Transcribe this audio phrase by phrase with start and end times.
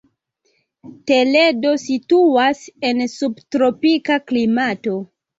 [1.09, 2.61] Toledo situas
[2.91, 4.95] en subtropika klimato.